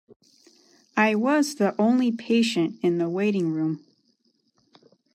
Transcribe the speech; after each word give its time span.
I 0.97 1.13
was 1.13 1.53
the 1.53 1.79
only 1.79 2.11
patient 2.11 2.79
in 2.81 2.97
the 2.97 3.07
waiting 3.07 3.49
room. 3.51 3.85